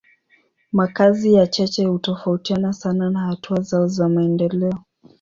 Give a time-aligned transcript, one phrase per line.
[0.71, 4.83] Makazi ya cheche hutofautiana sana na hatua zao za maendeleo.